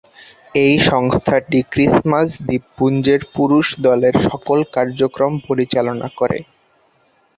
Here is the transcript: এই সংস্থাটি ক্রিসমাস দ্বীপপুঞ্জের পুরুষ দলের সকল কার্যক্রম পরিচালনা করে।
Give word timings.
এই 0.55 0.75
সংস্থাটি 0.89 1.59
ক্রিসমাস 1.71 2.29
দ্বীপপুঞ্জের 2.45 3.21
পুরুষ 3.35 3.67
দলের 3.81 4.15
সকল 4.27 4.59
কার্যক্রম 4.75 5.33
পরিচালনা 5.47 6.07
করে। 6.19 6.39